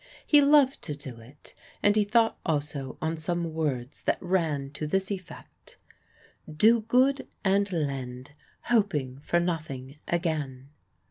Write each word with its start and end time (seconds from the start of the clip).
He 0.25 0.41
loved 0.41 0.81
to 0.85 0.95
do 0.95 1.19
it, 1.21 1.53
and 1.83 1.95
he 1.95 2.03
thought 2.03 2.39
also 2.43 2.97
on 3.03 3.17
some 3.17 3.53
words 3.53 4.01
that 4.01 4.17
ran 4.19 4.71
to 4.71 4.87
this 4.87 5.11
effect: 5.11 5.77
"Do 6.51 6.79
good 6.81 7.27
and 7.45 7.71
lend, 7.71 8.31
hoping 8.63 9.19
for 9.19 9.39
nothing 9.39 9.99
again." 10.07 10.69